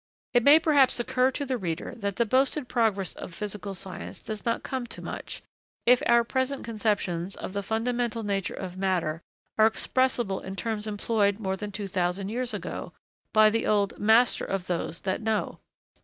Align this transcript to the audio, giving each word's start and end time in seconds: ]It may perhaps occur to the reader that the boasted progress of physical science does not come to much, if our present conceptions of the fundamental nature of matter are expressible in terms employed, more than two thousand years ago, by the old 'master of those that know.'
]It 0.33 0.41
may 0.41 0.57
perhaps 0.57 0.99
occur 0.99 1.29
to 1.29 1.45
the 1.45 1.59
reader 1.59 1.93
that 1.97 2.15
the 2.15 2.25
boasted 2.25 2.67
progress 2.67 3.13
of 3.13 3.35
physical 3.35 3.75
science 3.75 4.19
does 4.19 4.43
not 4.43 4.63
come 4.63 4.87
to 4.87 4.99
much, 4.99 5.43
if 5.85 6.01
our 6.07 6.23
present 6.23 6.63
conceptions 6.63 7.35
of 7.35 7.53
the 7.53 7.61
fundamental 7.61 8.23
nature 8.23 8.55
of 8.55 8.77
matter 8.77 9.21
are 9.59 9.67
expressible 9.67 10.39
in 10.39 10.55
terms 10.55 10.87
employed, 10.87 11.37
more 11.39 11.55
than 11.55 11.71
two 11.71 11.87
thousand 11.87 12.29
years 12.29 12.51
ago, 12.51 12.93
by 13.31 13.51
the 13.51 13.67
old 13.67 13.99
'master 13.99 14.43
of 14.43 14.65
those 14.65 15.01
that 15.01 15.21
know.' 15.21 15.59